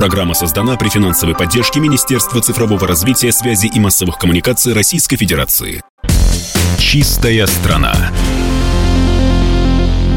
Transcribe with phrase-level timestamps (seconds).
[0.00, 5.82] Программа создана при финансовой поддержке Министерства цифрового развития, связи и массовых коммуникаций Российской Федерации.
[6.78, 8.10] Чистая страна.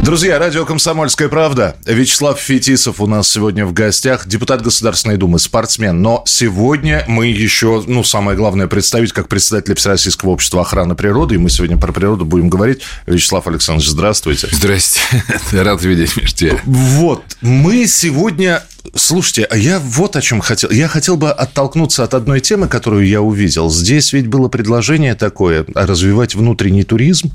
[0.01, 1.75] Друзья, радио «Комсомольская правда».
[1.85, 6.02] Вячеслав Фетисов у нас сегодня в гостях, депутат Государственной Думы, спортсмен.
[6.02, 11.36] Но сегодня мы еще, ну, самое главное, представить как представителя Всероссийского общества охраны природы.
[11.36, 12.84] И мы сегодня про природу будем говорить.
[13.06, 14.47] Вячеслав Александрович, здравствуйте.
[14.50, 15.02] Здрасте.
[15.52, 16.58] Рад видеть, тебя.
[16.63, 17.23] Вот.
[17.41, 18.63] Мы сегодня
[18.95, 20.70] Слушайте, а я вот о чем хотел.
[20.70, 23.70] Я хотел бы оттолкнуться от одной темы, которую я увидел.
[23.70, 27.32] Здесь ведь было предложение такое, развивать внутренний туризм,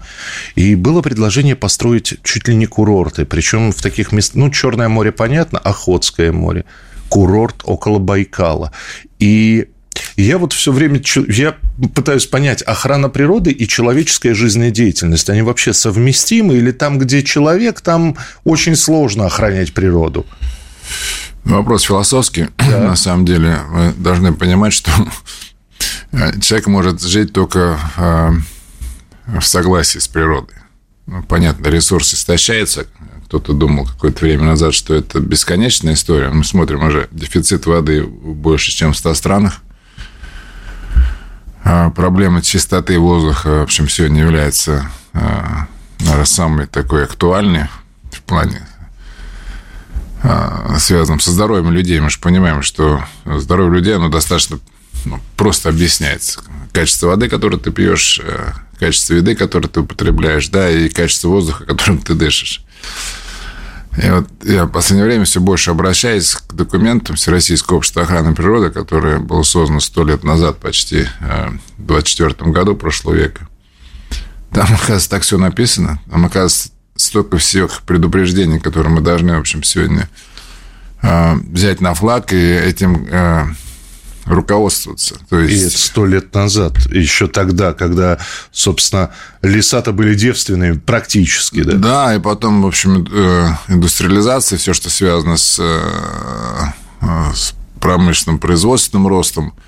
[0.56, 5.11] и было предложение построить чуть ли не курорты, причем в таких местах, ну, Черное море,
[5.11, 6.65] понятно, Охотское море,
[7.09, 8.73] курорт около Байкала.
[9.19, 9.69] И
[10.17, 11.56] я вот все время я
[11.95, 16.56] пытаюсь понять, охрана природы и человеческая жизнедеятельность, они вообще совместимы?
[16.56, 20.27] Или там, где человек, там очень сложно охранять природу?
[21.45, 22.48] Вопрос философский.
[22.59, 22.88] Да.
[22.88, 24.91] На самом деле, мы должны понимать, что
[26.41, 28.33] человек может жить только э,
[29.39, 30.56] в согласии с природой.
[31.06, 32.86] Ну, понятно, ресурс истощается.
[33.27, 36.28] Кто-то думал какое-то время назад, что это бесконечная история.
[36.28, 39.59] Мы смотрим уже дефицит воды больше, чем в 100 странах.
[41.64, 45.19] А проблема чистоты воздуха, в общем, сегодня является, э,
[46.00, 47.69] наверное, самой такой актуальной
[48.11, 48.66] в плане
[50.79, 52.01] связанным со здоровьем людей.
[52.01, 54.59] Мы же понимаем, что здоровье людей, оно достаточно
[55.05, 56.41] ну, просто объясняется.
[56.73, 61.65] Качество воды, которую ты пьешь, э, качество еды, которую ты употребляешь, да, и качество воздуха,
[61.65, 62.62] которым ты дышишь.
[64.03, 68.71] И вот я в последнее время все больше обращаюсь к документам Всероссийского общества охраны природы,
[68.71, 73.49] которое было создано сто лет назад, почти э, в 24 году прошлого века.
[74.53, 76.01] Там, оказывается, так все написано.
[76.11, 80.09] Там, оказывается, столько всех предупреждений, которые мы должны, в общем, сегодня
[81.02, 83.44] взять на флаг и этим э,
[84.27, 85.16] руководствоваться.
[85.28, 85.74] То есть...
[85.74, 88.18] И сто лет назад, еще тогда, когда,
[88.50, 89.10] собственно,
[89.42, 91.75] леса-то были девственными практически, да?
[91.75, 95.60] Да, и потом, в общем, э, индустриализация, все, что связано с,
[97.00, 99.54] с промышленным производственным ростом–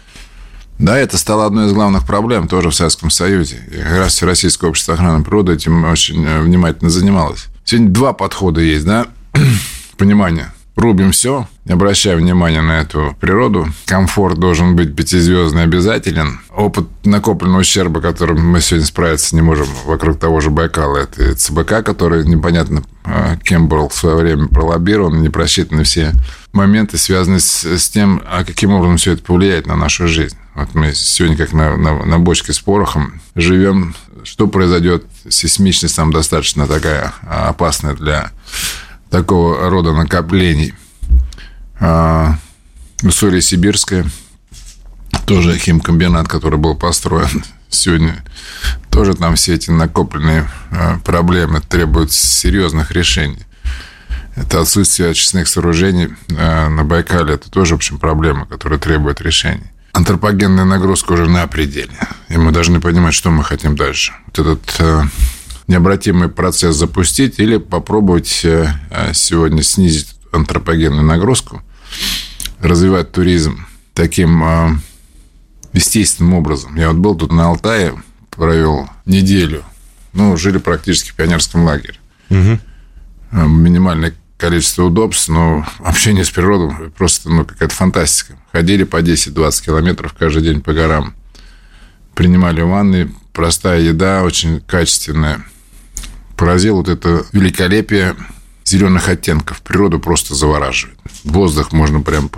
[0.81, 3.63] да, это стало одной из главных проблем тоже в Советском Союзе.
[3.71, 7.49] И как раз Российское общество охраны природы этим очень э, внимательно занималось.
[7.65, 9.07] Сегодня два подхода есть, да,
[9.99, 10.53] понимание.
[10.81, 13.69] Рубим все, обращая внимания на эту природу.
[13.85, 16.41] Комфорт должен быть пятизвездный обязателен.
[16.49, 21.85] Опыт накопленного ущерба, которым мы сегодня справиться не можем вокруг того же Байкала, это ЦБК,
[21.85, 26.15] который непонятно э, кем был в свое время пролоббирован, не просчитаны все
[26.55, 30.39] моменты, связанные с, с тем, а каким образом все это повлияет на нашу жизнь.
[30.55, 33.95] Вот мы сегодня как на, на, на бочке с порохом живем.
[34.25, 35.05] Что произойдет?
[35.29, 38.31] Сейсмичность там достаточно такая опасная для
[39.11, 40.75] такого рода накоплений.
[41.79, 42.39] А,
[43.03, 44.07] Усолье Сибирское,
[45.27, 48.23] тоже химкомбинат, который был построен сегодня,
[48.91, 53.45] тоже там все эти накопленные а, проблемы требуют серьезных решений.
[54.37, 57.35] Это отсутствие очистных сооружений а, на Байкале.
[57.35, 61.93] Это тоже, в общем, проблема, которая требует решения антропогенная нагрузка уже на пределе.
[62.29, 64.13] И мы должны понимать, что мы хотим дальше.
[64.27, 65.03] Вот этот э,
[65.71, 71.63] необратимый процесс запустить или попробовать э, э, сегодня снизить антропогенную нагрузку,
[72.59, 74.71] развивать туризм таким э,
[75.73, 76.75] естественным образом.
[76.75, 77.95] Я вот был тут на Алтае,
[78.31, 79.63] провел неделю.
[80.13, 81.95] Ну, жили практически в пионерском лагере.
[82.31, 82.59] Угу.
[83.47, 88.37] Минимальное количество удобств, но общение с природой просто ну, какая-то фантастика.
[88.51, 91.15] Ходили по 10-20 километров каждый день по горам.
[92.17, 95.45] Принимали ванны, простая еда, очень качественная.
[96.41, 98.17] Поразил вот это великолепие
[98.65, 99.61] зеленых оттенков.
[99.61, 100.97] Природу просто завораживает.
[101.23, 102.31] Воздух можно прям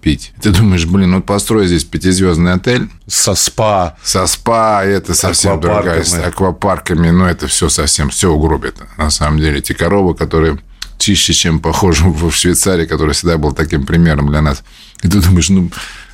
[0.00, 0.32] пить.
[0.40, 2.88] Ты думаешь, блин, ну построй здесь пятизвездный отель.
[3.08, 3.96] Со спа.
[4.04, 6.04] Со спа, это совсем другая.
[6.04, 8.76] С аквапарками, но это все совсем, все угробит.
[8.96, 10.60] На самом деле, эти коровы, которые
[10.98, 14.62] чище, чем похоже в Швейцарии, который всегда был таким примером для нас.
[15.02, 15.68] И ты думаешь, ну,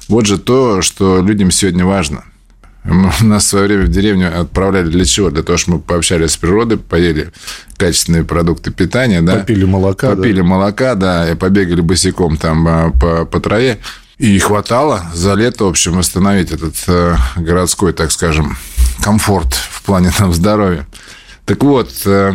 [0.08, 2.24] вот же то, что людям сегодня важно.
[2.88, 5.30] Нас в свое время в деревню отправляли для чего?
[5.30, 7.30] Для того, чтобы мы пообщались с природой, поели
[7.76, 9.20] качественные продукты питания.
[9.20, 9.36] Да?
[9.36, 10.14] Попили молока.
[10.14, 10.44] Попили да?
[10.44, 13.78] молока, да, и побегали босиком там а, по, по траве.
[14.16, 18.56] И хватало за лето, в общем, восстановить этот э, городской, так скажем,
[19.00, 20.86] комфорт в плане там, здоровья.
[21.44, 22.32] Так вот, э,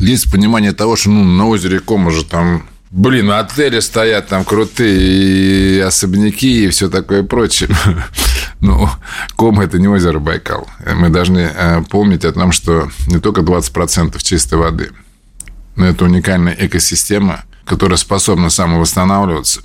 [0.00, 5.78] есть понимание того, что ну, на озере Кома же там Блин, отели стоят там крутые,
[5.78, 7.70] и особняки, и все такое прочее.
[8.62, 8.88] Ну,
[9.34, 10.68] Кома– это не озеро Байкал.
[10.86, 14.92] Мы должны э, помнить о том, что не только 20% чистой воды,
[15.74, 19.62] но это уникальная экосистема, которая способна самовосстанавливаться.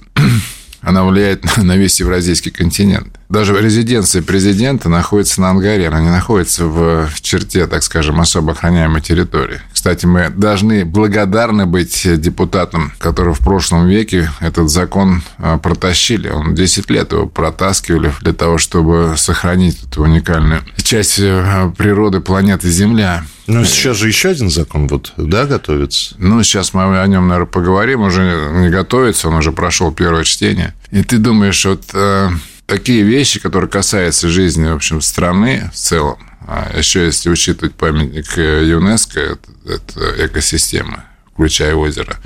[0.82, 3.08] Она влияет на весь евразийский континент.
[3.30, 9.02] Даже резиденция президента находится на Ангаре, она не находится в черте, так скажем, особо охраняемой
[9.02, 9.60] территории.
[9.74, 16.30] Кстати, мы должны благодарны быть депутатам, которые в прошлом веке этот закон а, протащили.
[16.30, 22.70] Он 10 лет его протаскивали для того, чтобы сохранить эту уникальную часть э, природы планеты
[22.70, 23.26] Земля.
[23.48, 26.16] Ну, сейчас же еще один закон вот, да, готовится?
[26.18, 28.02] Ну, сейчас мы о нем, наверное, поговорим.
[28.02, 30.74] Уже не готовится, он уже прошел первое чтение.
[30.92, 32.30] И ты думаешь, вот э,
[32.66, 38.38] такие вещи, которые касаются жизни, в общем, страны в целом, а еще если учитывать памятник
[38.38, 42.18] э, ЮНЕСКО, это, это экосистема, включая озеро,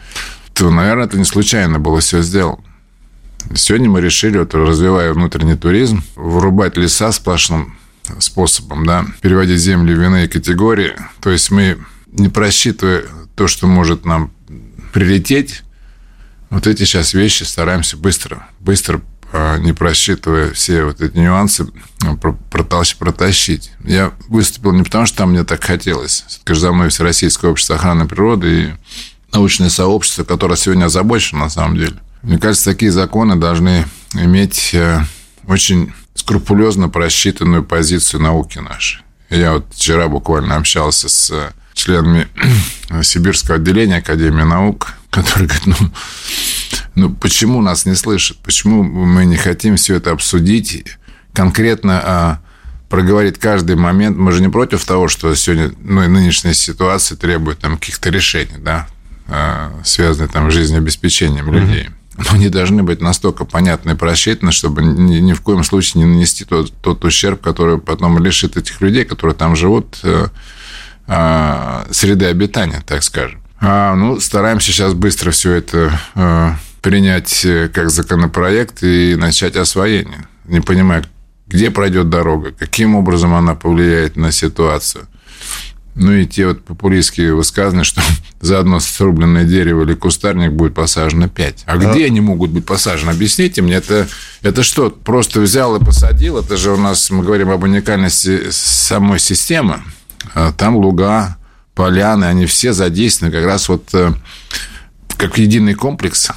[0.56, 2.63] то, наверное, это не случайно было все сделано.
[3.56, 7.75] Сегодня мы решили, вот, развивая внутренний туризм, вырубать леса сплошным
[8.19, 10.94] способом, да, переводить земли в иные категории.
[11.21, 11.77] То есть мы,
[12.07, 13.03] не просчитывая
[13.36, 14.31] то, что может нам
[14.94, 15.63] прилететь,
[16.50, 19.01] вот эти сейчас вещи стараемся быстро, быстро
[19.33, 21.65] а, не просчитывая все вот эти нюансы,
[22.03, 23.71] а, протащить.
[23.83, 26.25] Я выступил не потому, что там мне так хотелось.
[26.27, 28.74] Все-таки за мной Всероссийское общество охраны природы и
[29.33, 31.95] научное сообщество, которое сегодня озабочено на самом деле.
[32.24, 35.00] Мне кажется, такие законы должны иметь э,
[35.48, 39.01] очень скрупулезно просчитанную позицию науки нашей.
[39.29, 42.27] Я вот вчера буквально общался с э, членами
[43.03, 45.75] Сибирского отделения Академии наук, который говорит, ну,
[46.95, 48.37] ну почему нас не слышат?
[48.39, 50.97] Почему мы не хотим все это обсудить
[51.33, 52.39] конкретно а,
[52.89, 54.17] проговорить каждый момент?
[54.17, 58.87] Мы же не против того, что сегодня ну, нынешняя ситуация требует там каких-то решений, да,
[59.27, 61.59] а, связанных там с жизнеобеспечением mm-hmm.
[61.59, 61.89] людей.
[62.29, 66.09] Но они должны быть настолько понятны и просчитаны, чтобы ни, ни в коем случае не
[66.09, 70.27] нанести тот, тот ущерб, который потом лишит этих людей, которые там живут, э,
[71.07, 73.41] э, среды обитания, так скажем.
[73.59, 76.51] А, ну, стараемся сейчас быстро все это э,
[76.81, 80.25] принять э, как законопроект и начать освоение.
[80.45, 81.03] Не понимаю,
[81.47, 85.07] где пройдет дорога, каким образом она повлияет на ситуацию.
[85.95, 88.01] Ну и те вот популистские высказывания, что
[88.41, 91.63] за одно срубленное дерево или кустарник будет посажено пять.
[91.65, 93.11] А, а где они могут быть посажены?
[93.11, 94.07] Объясните мне, это,
[94.41, 96.38] это что, просто взял и посадил?
[96.38, 99.81] Это же у нас, мы говорим об уникальности самой системы.
[100.33, 101.38] А там луга,
[101.75, 104.13] поляны, они все задействованы как раз вот э,
[105.17, 106.29] как единый комплекс,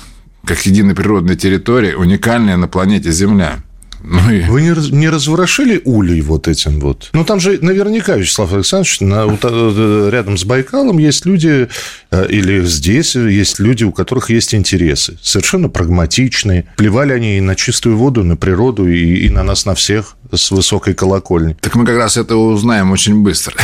[0.44, 3.58] как единая природная территория, уникальная на планете Земля.
[4.06, 4.42] Ну и...
[4.42, 7.08] Вы не, не разворошили улей вот этим вот?
[7.14, 11.68] Ну, там же наверняка, Вячеслав Александрович, на, э, рядом с Байкалом есть люди,
[12.10, 15.16] э, или здесь есть люди, у которых есть интересы.
[15.22, 16.66] Совершенно прагматичные.
[16.76, 20.50] Плевали они и на чистую воду, на природу, и, и на нас, на всех с
[20.50, 21.56] высокой колокольни.
[21.60, 23.54] Так мы как раз это узнаем очень быстро.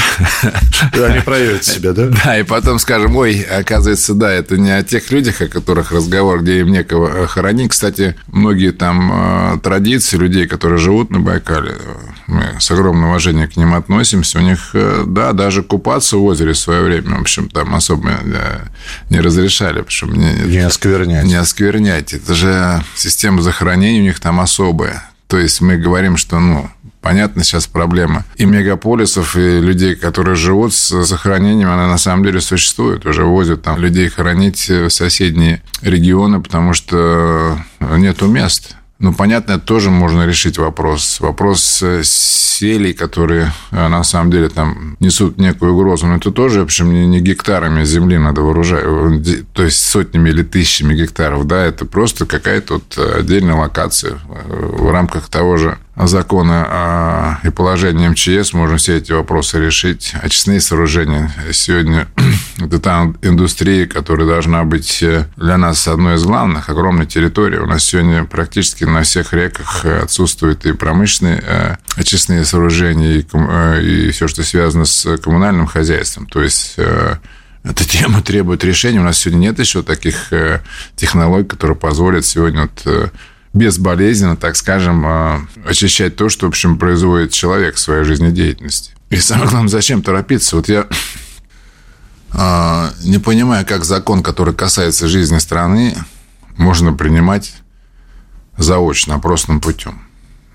[0.92, 2.06] Они проявят себя, да?
[2.24, 6.42] Да, и потом скажем, ой, оказывается, да, это не о тех людях, о которых разговор,
[6.42, 7.70] где им некого хоронить.
[7.70, 11.74] Кстати, многие там э, традиции людей, которые живут на Байкале,
[12.26, 14.38] мы с огромным уважением к ним относимся.
[14.38, 18.10] У них, э, да, даже купаться в озере в свое время, в общем, там особо
[19.10, 19.80] не разрешали.
[19.82, 21.24] Потому что мне, не осквернять.
[21.24, 22.14] Не осквернять.
[22.14, 25.09] Это же система захоронения у них там особая.
[25.30, 26.68] То есть мы говорим, что, ну,
[27.00, 32.40] понятно сейчас проблема и мегаполисов, и людей, которые живут с захоронением, она на самом деле
[32.40, 33.06] существует.
[33.06, 38.74] Уже возят там людей хоронить в соседние регионы, потому что нету мест.
[39.00, 41.20] Ну, понятно, тоже можно решить вопрос.
[41.20, 46.06] Вопрос селей, которые э, на самом деле там несут некую угрозу.
[46.06, 50.28] Но это тоже, в общем, не, не гектарами земли надо вооружать, э, то есть сотнями
[50.28, 57.38] или тысячами гектаров, да, это просто какая-то вот отдельная локация в рамках того же закона
[57.42, 60.14] и положения МЧС можно все эти вопросы решить.
[60.22, 61.30] Очистные сооружения.
[61.52, 62.08] Сегодня
[62.58, 66.68] это та индустрия, которая должна быть э, для нас одной из главных.
[66.68, 67.60] Огромная территория.
[67.60, 74.28] У нас сегодня практически на всех реках отсутствуют и промышленные очистные сооружения, и, и все,
[74.28, 76.26] что связано с коммунальным хозяйством.
[76.26, 79.00] То есть эта тема требует решения.
[79.00, 80.32] У нас сегодня нет еще таких
[80.96, 83.12] технологий, которые позволят сегодня вот
[83.52, 88.92] безболезненно, так скажем, а, очищать то, что, в общем, производит человек в своей жизнедеятельности.
[89.10, 90.56] И самое главное, зачем торопиться?
[90.56, 90.86] Вот я
[92.32, 95.96] а, не понимаю, как закон, который касается жизни страны,
[96.56, 97.54] можно принимать
[98.56, 100.00] заочно, опросным путем.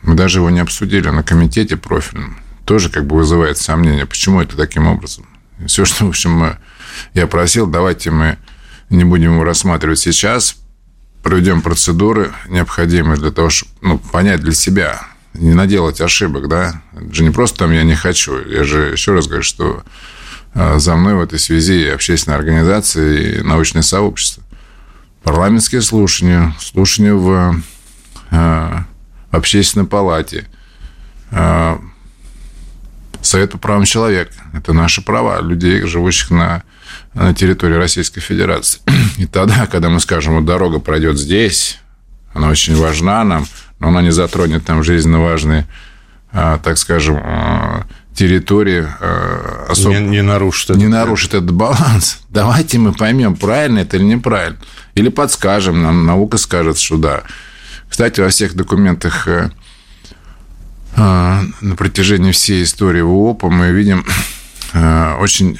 [0.04, 2.38] Мы даже его не обсудили на комитете профильном.
[2.64, 5.28] Тоже как бы вызывает сомнение, почему это таким образом.
[5.68, 6.58] Все, что, в общем,
[7.14, 8.38] я просил, давайте мы
[8.90, 10.56] не будем его рассматривать сейчас,
[11.26, 15.02] проведем процедуры, необходимые для того, чтобы ну, понять для себя,
[15.34, 16.84] не наделать ошибок, да.
[16.94, 18.48] Это же не просто там я не хочу.
[18.48, 19.82] Я же еще раз говорю, что
[20.54, 24.44] а, за мной в этой связи и общественная организация, и научное сообщество.
[25.24, 27.60] парламентские слушания, слушания в
[28.30, 28.72] э,
[29.32, 30.48] общественной палате,
[33.36, 34.32] э, Совет по правам человека.
[34.54, 36.64] Это наши права людей, живущих на,
[37.14, 38.80] на территории Российской Федерации.
[39.18, 41.80] И тогда, когда мы скажем, вот дорога пройдет здесь,
[42.34, 43.46] она очень важна нам,
[43.80, 45.68] но она не затронет там жизненно важные,
[46.32, 47.84] э, так скажем, э,
[48.16, 49.96] территории э, особо...
[49.96, 50.82] Не, не нарушит, этот...
[50.82, 52.20] не нарушит этот баланс.
[52.30, 54.58] Давайте мы поймем, правильно это или неправильно.
[54.96, 57.24] Или подскажем, нам наука скажет, что да.
[57.90, 59.52] Кстати, во всех документах э,
[60.96, 64.06] на протяжении всей истории ВОПа мы видим
[64.74, 65.60] очень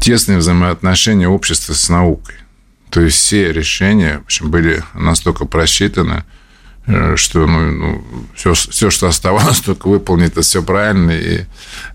[0.00, 2.36] тесные взаимоотношения общества с наукой.
[2.90, 6.24] То есть все решения в общем, были настолько просчитаны,
[6.88, 8.04] Э, что ну, ну,
[8.34, 11.44] все, все, что оставалось, только выполнить это все правильно и,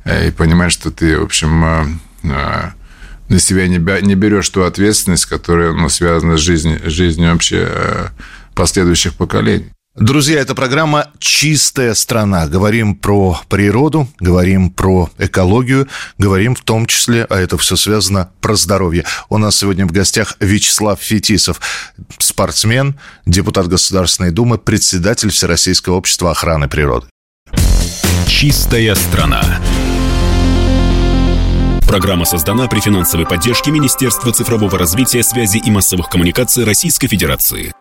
[0.05, 2.71] э, и понимать, что ты, в общем, э,
[3.29, 8.11] на себя не, берешь ту ответственность, которая ну, связана с жизнью, жизнью вообще
[8.53, 9.71] последующих поколений.
[9.95, 12.47] Друзья, это программа «Чистая страна».
[12.47, 18.55] Говорим про природу, говорим про экологию, говорим в том числе, а это все связано, про
[18.55, 19.05] здоровье.
[19.29, 21.61] У нас сегодня в гостях Вячеслав Фетисов,
[22.17, 27.05] спортсмен, депутат Государственной Думы, председатель Всероссийского общества охраны природы.
[28.25, 29.43] «Чистая страна».
[31.87, 37.71] Программа создана при финансовой поддержке Министерства цифрового развития, связи и массовых коммуникаций Российской Федерации.